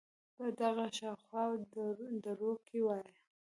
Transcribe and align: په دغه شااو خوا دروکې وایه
په 0.35 0.45
دغه 0.61 0.85
شااو 0.97 1.21
خوا 1.23 1.43
دروکې 2.25 2.79
وایه 2.85 3.15